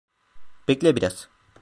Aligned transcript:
Bekle 0.67 0.95
biraz. 0.95 1.29